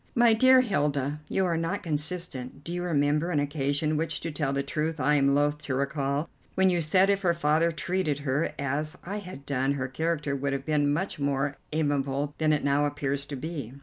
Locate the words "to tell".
4.21-4.51